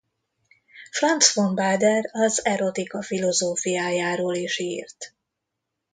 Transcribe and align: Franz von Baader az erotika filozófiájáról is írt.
Franz 0.91 1.27
von 1.33 1.55
Baader 1.55 2.09
az 2.11 2.45
erotika 2.45 3.01
filozófiájáról 3.01 4.35
is 4.35 4.59
írt. 4.59 5.15